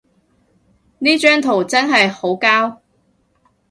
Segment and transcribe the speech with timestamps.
[0.97, 2.79] 呢張圖真係好膠